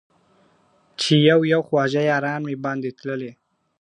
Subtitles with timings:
[0.99, 3.31] چي یو یو خواږه یاران مي باندي تللي!.